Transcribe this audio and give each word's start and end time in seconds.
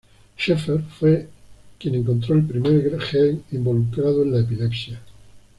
Scheffer 0.35 0.81
fue 0.81 1.29
quien 1.77 1.93
encontró 1.93 2.33
el 2.33 2.43
primer 2.43 2.99
gen 3.01 3.43
involucrado 3.51 4.23
en 4.23 4.31
la 4.31 4.39
epilepsia. 4.39 4.99